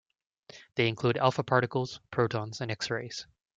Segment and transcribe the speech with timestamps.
[0.77, 3.27] They include alpha particles, protons, and X-rays.